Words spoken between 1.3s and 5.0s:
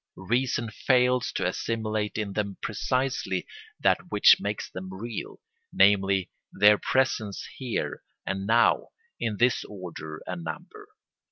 to assimilate in them precisely that which makes them